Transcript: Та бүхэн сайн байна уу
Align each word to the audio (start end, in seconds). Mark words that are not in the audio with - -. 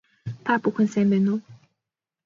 Та 0.45 0.51
бүхэн 0.63 0.87
сайн 0.93 1.07
байна 1.11 1.29
уу 1.33 1.39